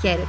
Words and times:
Χαίρετε. 0.00 0.26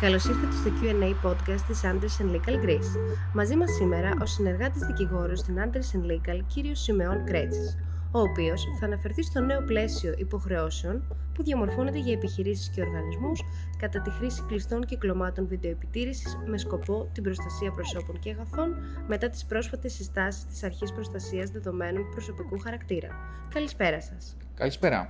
Καλώς 0.00 0.24
ήρθατε 0.24 0.52
στο 0.52 0.70
QA 0.80 1.26
podcast 1.26 1.60
της 1.66 1.80
Anderson 1.84 2.34
Legal 2.34 2.64
Greece. 2.66 2.96
Μαζί 3.34 3.56
μας 3.56 3.70
σήμερα 3.70 4.10
ο 4.22 4.26
συνεργάτης 4.26 4.86
δικηγόρος 4.86 5.38
στην 5.38 5.56
Anderson 5.58 6.10
Legal, 6.10 6.40
κύριος 6.46 6.80
Σιμεών 6.80 7.24
Κρέτσης, 7.24 7.76
ο 8.12 8.20
οποίος 8.20 8.64
θα 8.80 8.86
αναφερθεί 8.86 9.22
στο 9.22 9.40
νέο 9.40 9.62
πλαίσιο 9.62 10.14
υποχρεώσεων 10.16 11.02
που 11.34 11.42
διαμορφώνεται 11.42 11.98
για 11.98 12.12
επιχειρήσεις 12.12 12.68
και 12.68 12.80
οργανισμούς 12.80 13.40
κατά 13.78 14.00
τη 14.02 14.10
χρήση 14.10 14.42
κλειστών 14.48 14.84
κυκλωμάτων 14.84 15.48
βιντεοεπιτήρησης 15.48 16.38
με 16.46 16.58
σκοπό 16.58 17.08
την 17.12 17.22
προστασία 17.22 17.70
προσώπων 17.70 18.18
και 18.18 18.30
αγαθών 18.30 18.76
μετά 19.06 19.28
τις 19.28 19.44
πρόσφατες 19.44 19.92
συστάσεις 19.92 20.44
της 20.44 20.62
Αρχής 20.62 20.92
Προστασίας 20.92 21.50
Δεδομένων 21.50 22.10
Προσωπικού 22.10 22.58
Χαρακτήρα. 22.58 23.08
Καλησπέρα 23.54 24.00
σας. 24.00 24.36
Καλησπέρα. 24.54 25.06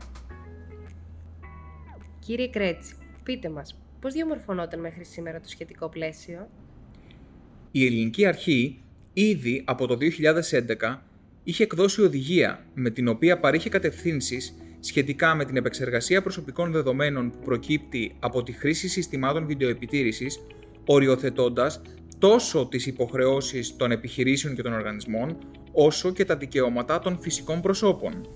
Κύριε 2.18 2.48
Κρέτσι, 2.48 2.94
πείτε 3.22 3.48
μας, 3.48 3.74
πώς 4.06 4.14
διαμορφωνόταν 4.14 4.80
μέχρι 4.80 5.04
σήμερα 5.04 5.40
το 5.40 5.48
σχετικό 5.48 5.88
πλαίσιο; 5.88 6.48
Η 7.70 7.86
Ελληνική 7.86 8.26
Αρχή 8.26 8.82
ήδη 9.12 9.62
από 9.66 9.86
το 9.86 9.96
2011 9.96 11.02
είχε 11.44 11.62
εκδώσει 11.62 12.02
οδηγία 12.02 12.64
με 12.74 12.90
την 12.90 13.08
οποία 13.08 13.38
παρήχε 13.38 13.68
κατευθύνσεις 13.68 14.54
σχετικά 14.80 15.34
με 15.34 15.44
την 15.44 15.56
επεξεργασία 15.56 16.22
προσωπικών 16.22 16.72
δεδομένων 16.72 17.30
που 17.30 17.38
προκύπτει 17.44 18.16
από 18.20 18.42
τη 18.42 18.52
χρήση 18.52 18.88
συστημάτων 18.88 19.46
βιντεοεπιτήρησης, 19.46 20.40
οριοθετώντας 20.84 21.80
τόσο 22.18 22.66
τις 22.66 22.86
υποχρεώσεις 22.86 23.76
των 23.76 23.90
επιχειρήσεων 23.90 24.54
και 24.54 24.62
των 24.62 24.72
οργανισμών, 24.72 25.38
όσο 25.72 26.12
και 26.12 26.24
τα 26.24 26.36
δικαιώματα 26.36 26.98
των 26.98 27.18
φυσικών 27.20 27.60
προσώπων. 27.60 28.28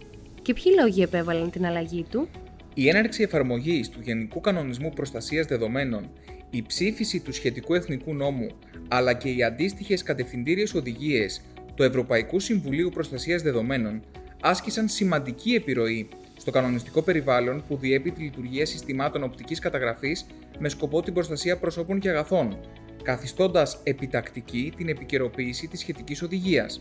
Και 0.43 0.55
ποιοι 0.55 0.73
λόγοι 0.81 1.03
επέβαλαν 1.03 1.51
την 1.51 1.67
αλλαγή 1.67 2.07
του; 2.11 2.29
Η 2.75 2.89
έναρξη 2.89 3.23
εφαρμογής 3.23 3.89
του 3.89 4.01
Γενικού 4.03 4.41
Κανονισμού 4.41 4.91
Προστασίας 4.91 5.47
Δεδομένων, 5.47 6.11
η 6.51 6.63
ψήφιση 6.63 7.21
του 7.21 7.33
σχετικού 7.33 7.75
εθνικού 7.75 8.15
νόμου, 8.15 8.47
αλλά 8.89 9.13
και 9.13 9.29
οι 9.29 9.43
αντίστοιχες 9.43 10.03
κατευθυντήριες 10.03 10.75
οδηγίες 10.75 11.41
του 11.75 11.83
Ευρωπαϊκού 11.83 12.41
Συμβουλίου 12.41 12.91
Προστασίας 12.91 13.43
Δεδομένων 13.43 14.03
άσκησαν 14.41 14.89
σημαντική 14.89 15.55
επιρροή 15.55 16.09
στο 16.37 16.51
κανονιστικό 16.51 17.03
περιβάλλον 17.03 17.65
που 17.69 17.77
διέπει 17.77 18.11
τη 18.11 18.23
λειτουργία 18.23 18.67
συστημάτων 18.67 19.23
οπτικής 19.23 19.59
καταγραφής 19.59 20.27
με 20.59 20.69
σκοπό 20.69 21.03
την 21.03 21.15
προστασία 21.15 21.57
προσώπων 21.57 21.99
και 21.99 22.09
αγαθών, 22.09 22.61
καθιστώντας 23.03 23.81
επιτακτική 23.83 24.73
την 24.77 24.89
επικαιροποίηση 24.89 25.69
της 25.69 25.81
σχετικής 25.81 26.23
οδηγίας. 26.23 26.81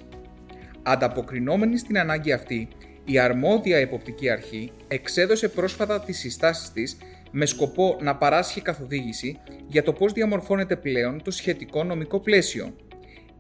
Ανταποκρινόμενη 0.84 1.78
στην 1.78 2.00
ανάγκη 2.00 2.32
αυτή, 2.32 2.68
η 3.12 3.18
αρμόδια 3.18 3.78
εποπτική 3.78 4.30
αρχή 4.30 4.72
εξέδωσε 4.88 5.48
πρόσφατα 5.48 6.00
τις 6.02 6.18
συστάσεις 6.18 6.72
της 6.72 6.98
με 7.32 7.46
σκοπό 7.46 7.98
να 8.02 8.16
παράσχει 8.16 8.62
καθοδήγηση 8.62 9.40
για 9.68 9.84
το 9.84 9.94
πώς 9.94 10.14
διαμορφώνεται 10.14 10.76
πλέον 10.76 11.22
το 11.24 11.32
σχετικό 11.32 11.84
νομικό 11.84 12.20
πλαίσιο. 12.20 12.76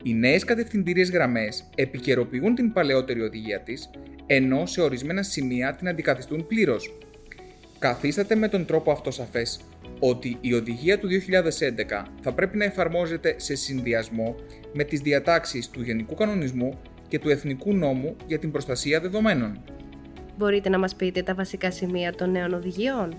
Οι 0.04 0.14
νέες 0.14 0.44
κατευθυντήριες 0.44 1.12
γραμμές 1.12 1.70
επικαιροποιούν 1.76 2.56
την 2.56 2.74
παλαιότερη 2.74 3.22
οδηγία 3.22 3.60
της, 3.60 3.90
ενώ 4.28 4.66
σε 4.66 4.82
ορισμένα 4.82 5.24
σημεία 5.24 5.76
την 5.76 5.88
αντικαθιστούν 5.88 6.48
πλήρως. 6.48 6.98
Καθίσταται 7.80 8.36
με 8.36 8.48
τον 8.48 8.66
τρόπο 8.66 8.92
αυτό 8.92 9.12
σαφές 9.12 9.60
ότι 10.00 10.38
η 10.42 10.54
οδηγία 10.54 11.00
του 11.00 11.08
2011 11.08 12.06
θα 12.22 12.34
πρέπει 12.34 12.58
να 12.58 12.66
εφαρμόζεται 12.66 13.36
σε 13.38 13.56
συνδυασμό 13.56 14.36
με 14.74 14.84
τις 14.84 15.00
διατάξεις 15.00 15.70
του 15.70 15.82
Γενικού 15.82 16.16
Κανονισμού 16.16 16.80
και 17.10 17.20
του 17.20 17.30
Εθνικού 17.30 17.74
Νόμου 17.74 18.16
για 18.28 18.40
την 18.40 18.52
Προστασία 18.52 19.00
Δεδομένων. 19.00 19.62
Μπορείτε 20.38 20.70
να 20.70 20.80
μας 20.80 20.96
πείτε 20.96 21.22
τα 21.22 21.34
βασικά 21.34 21.72
σημεία 21.72 22.14
των 22.16 22.32
νέων 22.32 22.54
οδηγιών; 22.54 23.16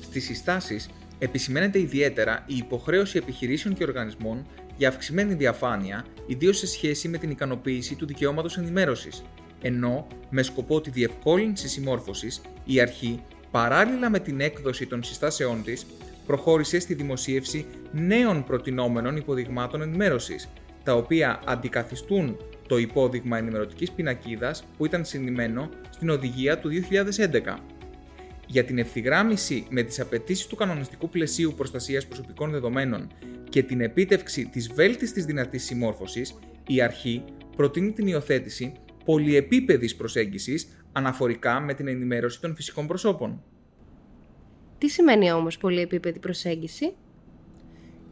Στις 0.00 0.24
συστάσεις 0.24 0.88
επισημαίνεται 1.18 1.78
ιδιαίτερα 1.78 2.44
η 2.46 2.56
υποχρέωση 2.56 3.18
επιχειρήσεων 3.18 3.74
και 3.74 3.84
οργανισμών 3.84 4.46
για 4.76 4.88
αυξημένη 4.88 5.34
διαφάνεια, 5.34 6.04
ιδίως 6.26 6.58
σε 6.58 6.66
σχέση 6.66 7.08
με 7.08 7.18
την 7.18 7.30
ικανοποίηση 7.30 7.94
του 7.94 8.06
δικαιώματος 8.06 8.58
ενημέρωσης, 8.58 9.24
ενώ 9.62 10.06
με 10.30 10.42
σκοπό 10.42 10.80
τη 10.80 10.90
διευκόλυνση 10.90 11.68
συμμόρφωσης, 11.68 12.40
η 12.64 12.80
αρχή, 12.80 13.22
παράλληλα 13.50 14.10
με 14.10 14.18
την 14.18 14.40
έκδοση 14.40 14.86
των 14.86 15.02
συστάσεών 15.02 15.62
της, 15.64 15.86
προχώρησε 16.26 16.78
στη 16.78 16.94
δημοσίευση 16.94 17.66
νέων 17.92 18.44
προτινόμενων 18.44 19.16
υποδειγμάτων 19.16 19.82
ενημέρωσης, 19.82 20.48
τα 20.82 20.94
οποία 20.94 21.40
αντικαθιστούν 21.46 22.36
το 22.68 22.78
υπόδειγμα 22.78 23.38
ενημερωτικής 23.38 23.92
πινακίδας 23.92 24.64
που 24.76 24.84
ήταν 24.84 25.04
συνημένο 25.04 25.68
στην 25.90 26.10
οδηγία 26.10 26.58
του 26.58 26.68
2011. 26.68 27.58
Για 28.46 28.64
την 28.64 28.78
ευθυγράμμιση 28.78 29.66
με 29.70 29.82
τις 29.82 30.00
απαιτήσεις 30.00 30.46
του 30.46 30.56
κανονιστικού 30.56 31.08
πλαισίου 31.08 31.54
προστασίας 31.56 32.06
προσωπικών 32.06 32.50
δεδομένων 32.50 33.08
και 33.48 33.62
την 33.62 33.80
επίτευξη 33.80 34.46
της 34.46 34.72
βέλτιστης 34.72 35.24
δυνατής 35.24 35.64
συμμόρφωσης, 35.64 36.38
η 36.66 36.80
αρχή 36.80 37.24
προτείνει 37.56 37.92
την 37.92 38.06
υιοθέτηση 38.06 38.72
πολυεπίπεδης 39.04 39.96
προσέγγισης 39.96 40.84
αναφορικά 40.92 41.60
με 41.60 41.74
την 41.74 41.88
ενημέρωση 41.88 42.40
των 42.40 42.54
φυσικών 42.54 42.86
προσώπων. 42.86 43.42
Τι 44.78 44.88
σημαίνει 44.88 45.32
όμως 45.32 45.58
πολυεπίπεδη 45.58 46.18
προσέγγιση; 46.18 46.94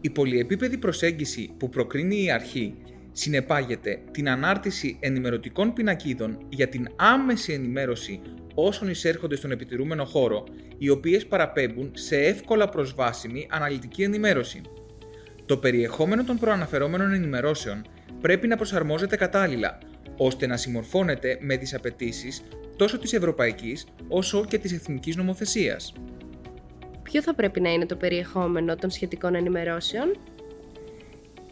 Η 0.00 0.10
πολυεπίπεδη 0.10 0.78
προσέγγιση 0.78 1.50
που 1.58 1.68
προκρίνει 1.68 2.24
η 2.24 2.30
αρχή 2.30 2.74
συνεπάγεται 3.16 3.98
την 4.10 4.28
ανάρτηση 4.28 4.96
ενημερωτικών 5.00 5.72
πινακίδων 5.72 6.38
για 6.48 6.68
την 6.68 6.88
άμεση 6.96 7.52
ενημέρωση 7.52 8.20
όσων 8.54 8.88
εισέρχονται 8.88 9.36
στον 9.36 9.50
επιτηρούμενο 9.50 10.04
χώρο, 10.04 10.44
οι 10.78 10.88
οποίες 10.88 11.26
παραπέμπουν 11.26 11.90
σε 11.94 12.16
εύκολα 12.16 12.68
προσβάσιμη 12.68 13.46
αναλυτική 13.50 14.02
ενημέρωση. 14.02 14.60
Το 15.46 15.56
περιεχόμενο 15.56 16.24
των 16.24 16.38
προαναφερόμενων 16.38 17.12
ενημερώσεων 17.12 17.84
πρέπει 18.20 18.46
να 18.46 18.56
προσαρμόζεται 18.56 19.16
κατάλληλα, 19.16 19.78
ώστε 20.16 20.46
να 20.46 20.56
συμμορφώνεται 20.56 21.38
με 21.40 21.56
τις 21.56 21.74
απαιτήσεις 21.74 22.42
τόσο 22.76 22.98
της 22.98 23.12
ευρωπαϊκής 23.12 23.86
όσο 24.08 24.44
και 24.44 24.58
της 24.58 24.72
εθνικής 24.72 25.16
νομοθεσίας. 25.16 25.92
Ποιο 27.02 27.22
θα 27.22 27.34
πρέπει 27.34 27.60
να 27.60 27.72
είναι 27.72 27.86
το 27.86 27.96
περιεχόμενο 27.96 28.76
των 28.76 28.90
σχετικών 28.90 29.34
ενημερώσεων; 29.34 30.16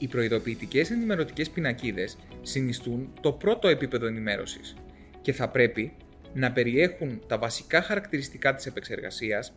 Οι 0.02 0.08
προειδοποιητικές 0.08 0.90
ενημερωτικές 0.90 1.50
πινακίδες 1.50 2.18
συνιστούν 2.42 3.12
το 3.20 3.32
πρώτο 3.32 3.68
επίπεδο 3.68 4.06
ενημέρωσης 4.06 4.74
και 5.20 5.32
θα 5.32 5.48
πρέπει 5.48 5.92
να 6.34 6.52
περιέχουν 6.52 7.22
τα 7.26 7.38
βασικά 7.38 7.82
χαρακτηριστικά 7.82 8.54
της 8.54 8.66
επεξεργασίας, 8.66 9.54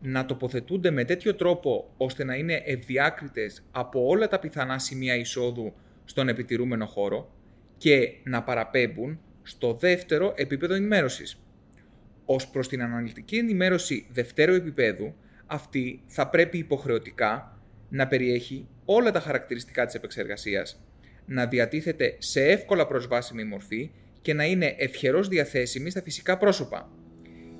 να 0.00 0.24
τοποθετούνται 0.24 0.90
με 0.90 1.04
τέτοιο 1.04 1.34
τρόπο 1.34 1.94
ώστε 1.96 2.24
να 2.24 2.34
είναι 2.34 2.62
ευδιάκριτες 2.64 3.62
από 3.70 4.06
όλα 4.06 4.28
τα 4.28 4.38
πιθανά 4.38 4.78
σημεία 4.78 5.16
εισόδου 5.16 5.72
στον 6.04 6.28
επιτηρούμενο 6.28 6.86
χώρο 6.86 7.30
και 7.78 8.12
να 8.24 8.42
παραπέμπουν 8.42 9.20
στο 9.42 9.72
δεύτερο 9.72 10.32
επίπεδο 10.36 10.74
ενημέρωσης. 10.74 11.40
Ως 12.24 12.48
προς 12.48 12.68
την 12.68 12.82
αναλυτική 12.82 13.36
ενημέρωση 13.36 14.06
δευτέρου 14.12 14.54
επίπεδου, 14.54 15.14
αυτή 15.46 16.02
θα 16.06 16.28
πρέπει 16.28 16.58
υποχρεωτικά 16.58 17.58
να 17.88 18.06
περιέχει 18.06 18.68
όλα 18.90 19.10
τα 19.10 19.20
χαρακτηριστικά 19.20 19.86
της 19.86 19.94
επεξεργασίας, 19.94 20.80
να 21.26 21.46
διατίθεται 21.46 22.16
σε 22.18 22.44
εύκολα 22.44 22.86
προσβάσιμη 22.86 23.44
μορφή 23.44 23.90
και 24.22 24.34
να 24.34 24.44
είναι 24.44 24.74
ευχερός 24.78 25.28
διαθέσιμη 25.28 25.90
στα 25.90 26.02
φυσικά 26.02 26.36
πρόσωπα. 26.36 26.90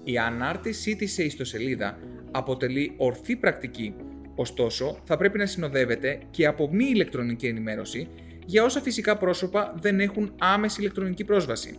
Η 0.04 0.18
ανάρτησή 0.18 0.96
της 0.96 1.12
σε 1.12 1.22
ιστοσελίδα 1.22 1.98
αποτελεί 2.30 2.92
ορθή 2.96 3.36
πρακτική, 3.36 3.94
ωστόσο 4.34 5.00
θα 5.04 5.16
πρέπει 5.16 5.38
να 5.38 5.46
συνοδεύεται 5.46 6.18
και 6.30 6.46
από 6.46 6.68
μη 6.72 6.84
ηλεκτρονική 6.84 7.46
ενημέρωση 7.46 8.08
για 8.46 8.64
όσα 8.64 8.80
φυσικά 8.80 9.16
πρόσωπα 9.16 9.74
δεν 9.80 10.00
έχουν 10.00 10.34
άμεση 10.38 10.80
ηλεκτρονική 10.80 11.24
πρόσβαση. 11.24 11.78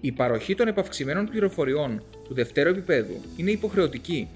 Η 0.00 0.12
παροχή 0.12 0.54
των 0.54 0.68
επαυξημένων 0.68 1.26
πληροφοριών 1.26 2.04
του 2.24 2.34
δευτέρου 2.34 2.68
επίπεδου 2.68 3.20
είναι 3.36 3.50
υποχρεωτική 3.50 4.28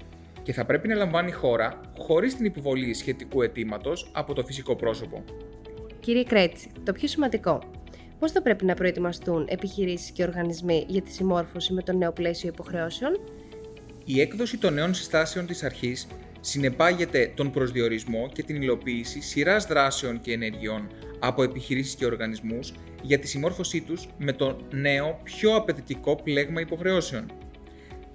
και 0.47 0.53
θα 0.53 0.65
πρέπει 0.65 0.87
να 0.87 0.95
λαμβάνει 0.95 1.31
χώρα 1.31 1.81
χωρίς 1.97 2.35
την 2.35 2.45
υποβολή 2.45 2.93
σχετικού 2.93 3.41
αιτήματος 3.41 4.11
από 4.13 4.33
το 4.33 4.43
φυσικό 4.43 4.75
πρόσωπο. 4.75 5.23
Κύριε 5.99 6.23
Κρέτσι, 6.23 6.69
το 6.83 6.91
πιο 6.91 7.07
σημαντικό. 7.07 7.59
Πώς 8.19 8.31
θα 8.31 8.41
πρέπει 8.41 8.65
να 8.65 8.73
προετοιμαστούν 8.73 9.45
επιχειρήσεις 9.49 10.11
και 10.11 10.23
οργανισμοί 10.23 10.85
για 10.87 11.01
τη 11.01 11.11
συμμόρφωση 11.11 11.73
με 11.73 11.81
το 11.81 11.93
νέο 11.93 12.11
πλαίσιο 12.11 12.49
υποχρεώσεων; 12.49 13.19
Η 14.05 14.21
έκδοση 14.21 14.57
των 14.57 14.73
νέων 14.73 14.93
συστάσεων 14.93 15.45
της 15.45 15.63
αρχής 15.63 16.07
συνεπάγεται 16.39 17.31
τον 17.35 17.51
προσδιορισμό 17.51 18.29
και 18.33 18.43
την 18.43 18.61
υλοποίηση 18.61 19.21
σειράς 19.21 19.65
δράσεων 19.65 20.21
και 20.21 20.31
ενεργειών 20.31 20.87
από 21.19 21.43
επιχειρήσεις 21.43 21.95
και 21.95 22.05
οργανισμούς 22.05 22.73
για 23.01 23.19
τη 23.19 23.27
συμμόρφωσή 23.27 23.81
τους 23.81 24.07
με 24.17 24.33
το 24.33 24.57
νέο 24.69 25.19
πιο 25.23 25.55
απαιτητικό 25.55 26.15
πλέγμα 26.15 26.61
υποχρεώσεων. 26.61 27.31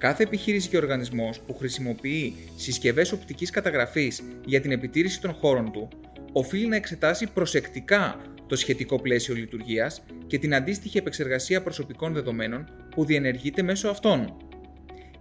Κάθε 0.03 0.23
επιχείρηση 0.23 0.69
και 0.69 0.77
οργανισμός 0.77 1.39
που 1.39 1.55
χρησιμοποιεί 1.57 2.35
συσκευές 2.55 3.11
οπτικής 3.11 3.49
καταγραφής 3.49 4.21
για 4.45 4.61
την 4.61 4.71
επιτήρηση 4.71 5.21
των 5.21 5.33
χώρων 5.33 5.71
του, 5.71 5.89
οφείλει 6.31 6.67
να 6.67 6.75
εξετάσει 6.75 7.27
προσεκτικά 7.33 8.21
το 8.47 8.55
σχετικό 8.55 9.01
πλαίσιο 9.01 9.35
λειτουργίας 9.35 10.03
και 10.27 10.39
την 10.39 10.55
αντίστοιχη 10.55 10.97
επεξεργασία 10.97 11.61
προσωπικών 11.61 12.13
δεδομένων 12.13 12.69
που 12.89 13.05
διενεργείται 13.05 13.61
μέσω 13.61 13.87
αυτών. 13.87 14.37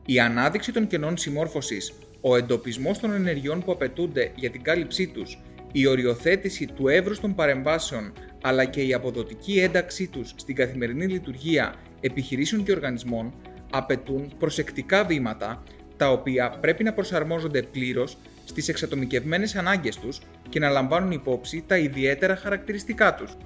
Η 0.06 0.20
ανάδειξη 0.20 0.72
των 0.72 0.86
κενών 0.86 1.16
συμμόρφωσης 1.16 1.92
ο 2.20 2.36
εντοπισμός 2.36 2.98
των 2.98 3.12
ενεργειών 3.12 3.62
που 3.64 3.72
απαιτούνται 3.72 4.32
για 4.34 4.50
την 4.50 4.62
κάλυψή 4.62 5.06
τους, 5.06 5.38
η 5.72 5.86
οριοθέτηση 5.86 6.66
του 6.66 6.88
εύρους 6.88 7.20
των 7.20 7.34
παρεμβάσεων 7.34 8.12
αλλά 8.42 8.64
και 8.64 8.82
η 8.82 8.94
αποδοτική 8.94 9.58
ένταξή 9.60 10.06
τους 10.06 10.34
στην 10.36 10.54
καθημερινή 10.54 11.06
λειτουργία 11.06 11.74
επιχειρήσεων 12.00 12.64
και 12.64 12.72
οργανισμών 12.72 13.34
απαιτούν 13.72 14.32
προσεκτικά 14.38 15.04
βήματα 15.04 15.62
τα 15.96 16.10
οποία 16.10 16.50
πρέπει 16.50 16.84
να 16.84 16.92
προσαρμόζονται 16.92 17.62
πλήρως 17.62 18.18
στις 18.44 18.68
εξατομικευμένες 18.68 19.56
ανάγκες 19.56 19.96
τους 19.96 20.20
και 20.48 20.58
να 20.58 20.68
λαμβάνουν 20.68 21.10
υπόψη 21.10 21.64
τα 21.66 21.78
ιδιαίτερα 21.78 22.36
χαρακτηριστικά 22.36 23.14
τους. 23.14 23.36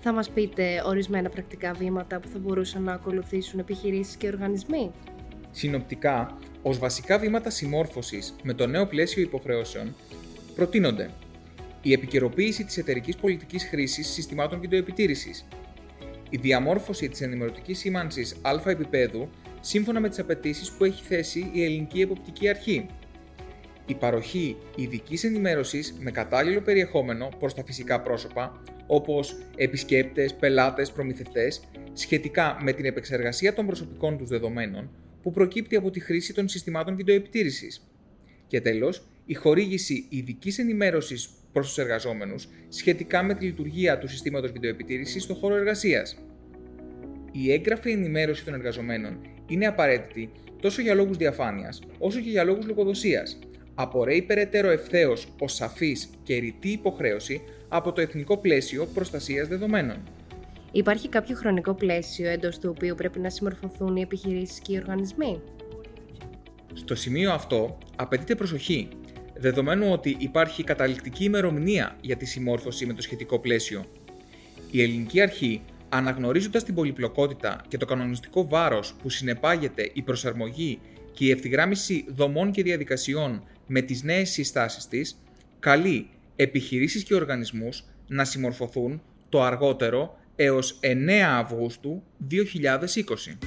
Θα 0.00 0.12
μας 0.12 0.30
πείτε 0.30 0.82
ορισμένα 0.86 1.28
πρακτικά 1.28 1.72
βήματα 1.72 2.20
που 2.20 2.28
θα 2.28 2.38
μπορούσαν 2.38 2.82
να 2.82 2.92
ακολουθήσουν 2.92 3.58
επιχειρήσεις 3.58 4.16
και 4.16 4.26
οργανισμοί; 4.26 4.90
Συνοπτικά, 5.50 6.38
ως 6.62 6.78
βασικά 6.78 7.18
βήματα 7.18 7.50
συμμόρφωσης 7.50 8.34
με 8.42 8.52
το 8.52 8.66
νέο 8.66 8.86
πλαίσιο 8.86 9.22
υποχρεώσεων, 9.22 9.94
προτείνονται 10.54 11.10
η 11.82 11.92
επικαιροποίηση 11.92 12.64
της 12.64 12.76
εταιρικής 12.76 13.16
πολιτικής 13.16 13.64
χρήσης 13.64 14.08
συστημάτων 14.08 14.60
βιντεοεπιτήρησης, 14.60 15.46
η 16.30 16.36
διαμόρφωση 16.36 17.08
της 17.08 17.20
ενημερωτικής 17.20 17.78
σήμανσης 17.78 18.36
α 18.42 18.70
επίπεδου 18.70 19.28
σύμφωνα 19.60 20.00
με 20.00 20.08
τις 20.08 20.18
απαιτήσεις 20.18 20.70
που 20.70 20.84
έχει 20.84 21.04
θέσει 21.04 21.50
η 21.52 21.64
Ελληνική 21.64 22.00
Εποπτική 22.00 22.48
Αρχή, 22.48 22.86
η 23.86 23.94
παροχή 23.94 24.56
ειδικής 24.76 25.24
ενημέρωσης 25.24 25.94
με 26.00 26.10
κατάλληλο 26.10 26.60
περιεχόμενο 26.60 27.28
προς 27.38 27.54
τα 27.54 27.64
φυσικά 27.64 28.00
πρόσωπα, 28.00 28.62
όπως 28.86 29.36
επισκέπτες, 29.56 30.34
πελάτες, 30.34 30.92
προμηθευτές, 30.92 31.68
σχετικά 31.92 32.58
με 32.62 32.72
την 32.72 32.84
επεξεργασία 32.84 33.52
των 33.52 33.66
προσωπικών 33.66 34.18
τους 34.18 34.28
δεδομένων 34.28 34.90
που 35.22 35.30
προκύπτει 35.30 35.76
από 35.76 35.90
τη 35.90 36.00
χρήση 36.00 36.34
των 36.34 36.48
συστημάτων 36.48 36.96
βιντεοεπιτήρησης. 36.96 37.90
Και 38.46 38.60
τέλος, 38.60 39.02
η 39.26 39.34
χορήγηση 39.34 40.06
ειδικής 40.08 40.58
ενημέρωσης 40.58 41.28
προς 41.52 41.66
τους 41.66 41.78
εργαζόμενους 41.78 42.48
σχετικά 42.68 43.22
με 43.22 43.34
τη 43.34 43.44
λειτουργία 43.44 43.98
του 43.98 44.08
συστήματος 44.08 44.52
βιντεοεπιτήρησης 44.52 45.22
στον 45.22 45.36
χώρο 45.36 45.54
εργασίας. 45.54 46.16
Η 47.32 47.52
έγγραφη 47.52 47.90
ενημέρωση 47.90 48.44
των 48.44 48.54
εργαζομένων 48.54 49.20
είναι 49.46 49.66
απαραίτητη 49.66 50.30
τόσο 50.60 50.82
για 50.82 50.94
λόγους 50.94 51.16
διαφάνειας 51.16 51.82
όσο 51.98 52.20
και 52.20 52.30
για 52.30 52.44
λόγους 52.44 52.66
λογοδοσίας, 52.66 53.38
απορρέει 53.74 54.22
περαιτέρω 54.22 54.70
ευθέως 54.70 55.28
ω 55.38 55.48
σαφής 55.48 56.10
και 56.22 56.36
ρητή 56.36 56.68
υποχρέωση 56.68 57.42
από 57.68 57.92
το 57.92 58.00
Εθνικό 58.00 58.38
Πλαίσιο 58.38 58.86
Προστασίας 58.94 59.48
Δεδομένων. 59.48 60.02
Υπάρχει 60.72 61.08
κάποιο 61.08 61.36
χρονικό 61.36 61.74
πλαίσιο 61.74 62.30
εντός 62.30 62.58
του 62.58 62.72
οποίου 62.76 62.94
πρέπει 62.94 63.18
να 63.18 63.30
συμμορφωθούν 63.30 63.96
οι 63.96 64.00
επιχειρήσεις 64.00 64.60
και 64.60 64.72
οι 64.72 64.76
οργανισμοί; 64.76 65.40
Στο 66.72 66.94
σημείο 66.94 67.32
αυτό 67.32 67.78
απαιτείται 67.96 68.34
προσοχή, 68.34 68.88
δεδομένου 69.36 69.92
ότι 69.92 70.16
υπάρχει 70.18 70.64
καταληκτική 70.64 71.24
ημερομηνία 71.24 71.96
για 72.00 72.16
τη 72.16 72.24
συμμόρφωση 72.24 72.86
με 72.86 72.92
το 72.92 73.02
σχετικό 73.02 73.38
πλαίσιο. 73.38 73.84
Η 74.70 74.82
Ελληνική 74.82 75.20
Αρχή, 75.20 75.62
αναγνωρίζοντας 75.90 76.64
την 76.64 76.74
πολυπλοκότητα 76.74 77.60
και 77.68 77.76
το 77.76 77.86
κανονιστικό 77.86 78.48
βάρος 78.48 78.94
που 79.02 79.10
συνεπάγεται 79.10 79.90
η 79.92 80.02
προσαρμογή 80.02 80.78
και 81.12 81.24
η 81.24 81.30
ευθυγράμμιση 81.30 82.04
δομών 82.08 82.50
και 82.50 82.62
διαδικασιών 82.62 83.42
με 83.66 83.80
τις 83.80 84.02
νέες 84.02 84.30
συστάσεις 84.30 84.88
της, 84.88 85.18
καλεί 85.58 86.08
επιχειρήσεις 86.36 87.02
και 87.02 87.14
οργανισμούς 87.14 87.84
να 88.06 88.24
συμμορφωθούν 88.24 89.02
το 89.28 89.42
αργότερο 89.42 90.18
έως 90.36 90.78
9 90.80 91.10
Αυγούστου 91.38 92.02
2020. 92.30 93.38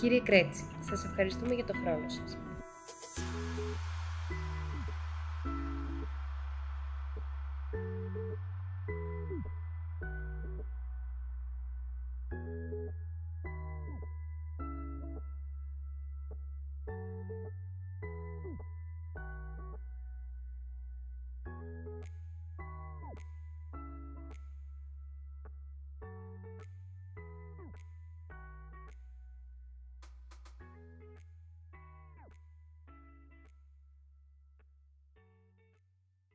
Κύριε 0.00 0.20
Κρέτσι, 0.20 0.64
σας 0.80 1.04
ευχαριστούμε 1.04 1.54
για 1.54 1.64
το 1.64 1.72
χρόνο 1.82 2.08
σας. 2.08 2.49